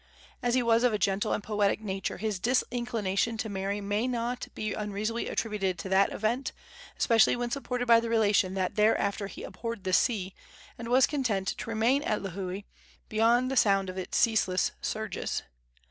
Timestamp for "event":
6.11-6.53